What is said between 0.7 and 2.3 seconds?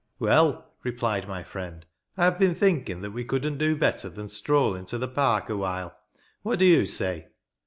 replied my friend," I